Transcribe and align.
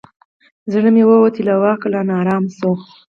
زړه 0.71 0.89
یې 0.97 1.03
ووتی 1.07 1.41
له 1.49 1.55
واکه 1.61 1.87
نا 2.07 2.15
آرام 2.21 2.45
سو 2.57 2.69